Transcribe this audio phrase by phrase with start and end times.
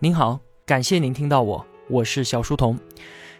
[0.00, 2.78] 您好，感谢您听到我，我是小书童。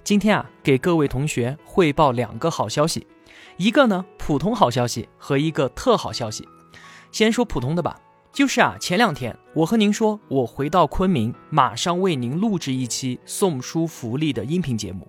[0.02, 3.06] 今天啊，给各位同学汇报两个好消息，
[3.58, 6.48] 一个呢普通好消息和一个特好消息。
[7.12, 8.00] 先说普通的吧，
[8.32, 15.06] 就是啊，前两天我和您说，我回到昆明，马上为您录制一期送书福利的音频节目。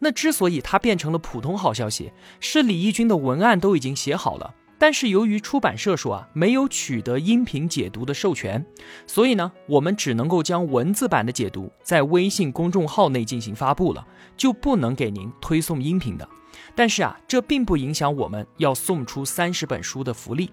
[0.00, 4.54] 那之所以它变成了普通好消息，是李义军的文案都已经写好了。
[4.82, 8.66] 但是由于出版社说啊没有取得音频解读的授权，
[9.06, 14.04] 所以呢我们只能够将文字版的解读在微信公众号内进行发布了，
[14.36, 16.28] 就不能给您推送音频的。
[16.74, 20.50] 但是啊这并不影响我们要送出三十本书的福利。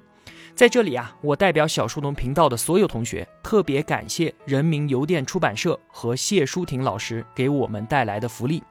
[0.53, 8.61] 在这里啊我代表小书童频道的所有同学，特别感谢人民邮电出版社和谢淑婷老师给我们带来的福利。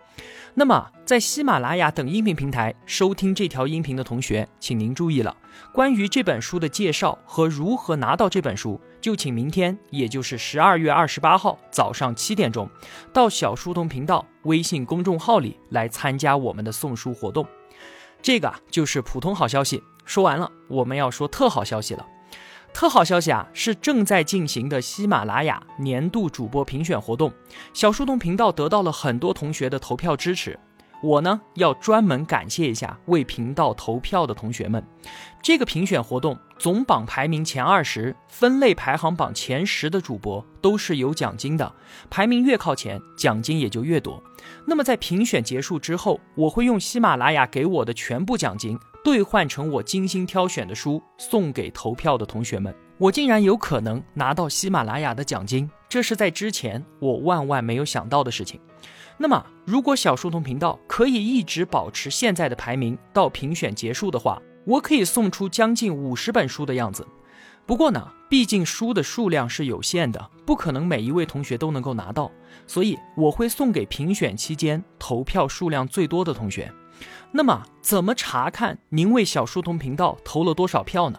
[0.54, 5.36] 那么，在喜马拉雅等音频平台收听这条音频的同学，请您注意了，
[5.72, 12.68] 关于这本书的介绍和如何拿到这本书，就请明天，也就是十二月二十八号早上七点钟，
[13.12, 17.46] 到小书童频道微信公众号里来参加我们的送书活动。
[18.20, 22.04] 这个啊就是普通好消息，说完了，我们要说特好消息了。
[22.78, 27.32] 特好消息啊，是正在进行的喜马拉雅年度主播评选活动，
[27.74, 30.56] 小树洞频道得到了很多同学的投票支持。
[31.02, 34.80] 我呢要专门感谢一下为频道投票的同学们。
[35.42, 41.74] 这个评选活动总榜排名前二十、分类排行榜前十的主播都是有奖金的，
[42.08, 44.22] 排名越靠前，奖金也就越多。
[44.64, 48.78] 那么在评选结束之后，我会用喜马拉雅给我的全部奖金。
[49.08, 52.74] 兑换成我精心挑选的书，送给投票的同学们。
[52.98, 58.60] 我竟然有可能拿到喜马拉雅的奖金，这是在之前我万万没有想到的事情。
[59.16, 67.06] 那么，如果小书童频道可以一直保持现在的排名到评选结束的话，我可以送出将近五十本书的样子。
[67.64, 72.30] 不过呢，毕竟书的数量是有限的，不可能每一位同学都能够拿到，
[72.66, 76.70] 所以我会送给评选期间投票数量最多的同学。
[77.32, 81.18] 那么，怎么查看您为小书童频道投了多少票呢？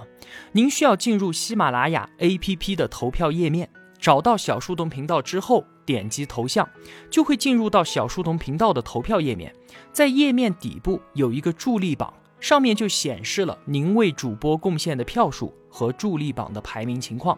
[0.51, 6.67] 您需要进入喜马拉雅 APP 的投票页面，找到小书童频道之后，点击头像，
[7.09, 9.53] 就会进入到小书童频道的投票页面。
[9.91, 17.37] 在页面底部有一个助力榜，上面就显示了您为主播贡献的票数和助力榜的排名情况。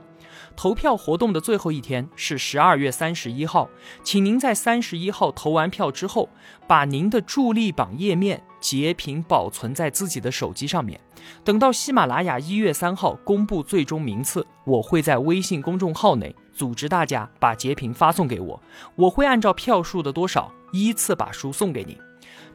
[0.56, 3.70] 投票活动的最后一天是十二月三十一号，
[4.04, 6.30] 请您在三十一号投完票之后，
[6.68, 11.00] 把您的助力榜页面截屏保存在自己的手机上面。
[11.44, 18.62] 等到喜马拉雅一月三号公布最终名次，我会在微信公众号内组织大家把截屏发送给我，
[18.96, 21.98] 我会按照票数的多少依次把书送给您。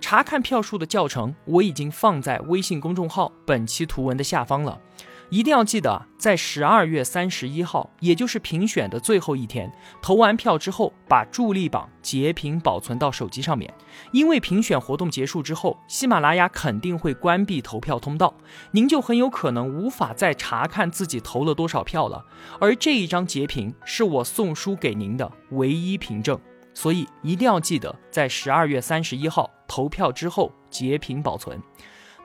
[0.01, 4.81] 查看票数的教程我已经放在微信公众号本期图文的下方了。
[5.29, 9.69] 一定要记得，在十二月三十一号，也就是评选的最后一天，
[10.01, 13.75] 投完票之后，把助力榜截屏保存到手机上面。
[14.13, 18.33] 因为评选活动结束之后，喜马拉雅肯定会关闭投票通道，
[18.71, 22.25] 您就很有可能无法再查看自己投了多少票了。
[22.61, 26.39] 而这一张截屏是我送书给您的唯一凭证，
[26.77, 31.59] 所以一定要记得在十二月三十一号投票之后截屏保存。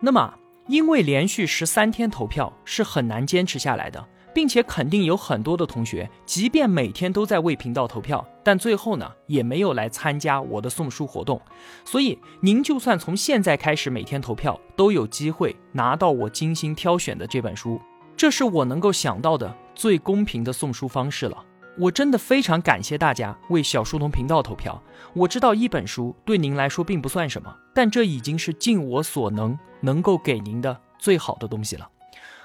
[0.01, 0.35] 那么。
[0.67, 11.41] 因为连续十三天投票是很难坚持下来的，并且肯定有很多的同学，即便每天都在为频道投票，但最后呢也没有来参加我的送书活动。
[11.83, 17.81] 所以您就算从现在开始每天投票，都有机会拿到我精心挑选的这本书。
[18.15, 21.43] 这是我能够想到的最公平的送书方式了。
[21.77, 24.81] 我真的非常感谢大家为小书童频道投票。
[25.13, 31.89] 我知道一本书对您来说并不算什么，但这已经是尽我所能能够给您的最好的东西了。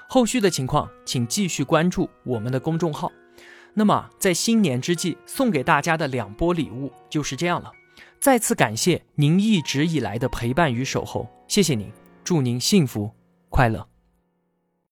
[0.07, 3.11] 后续的情况，请继续关注我们的公众号。
[3.73, 7.71] 那么，在新年之际，送给大家的两波礼物就是这样了。
[8.19, 11.91] 再次感谢您一直以来的陪伴与守候，谢谢您，
[12.23, 13.11] 祝您幸福
[13.49, 13.96] 快乐。